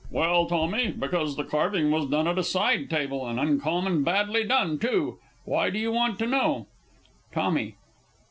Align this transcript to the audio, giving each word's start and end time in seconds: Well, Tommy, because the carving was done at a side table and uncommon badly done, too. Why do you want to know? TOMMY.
Well, 0.09 0.47
Tommy, 0.47 0.89
because 0.93 1.35
the 1.35 1.43
carving 1.43 1.91
was 1.91 2.09
done 2.09 2.27
at 2.27 2.39
a 2.39 2.43
side 2.43 2.89
table 2.89 3.27
and 3.27 3.39
uncommon 3.39 4.01
badly 4.03 4.43
done, 4.43 4.79
too. 4.79 5.19
Why 5.45 5.69
do 5.69 5.77
you 5.77 5.91
want 5.91 6.17
to 6.17 6.25
know? 6.25 6.65
TOMMY. 7.33 7.75